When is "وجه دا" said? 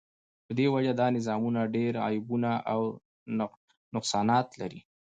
0.73-1.07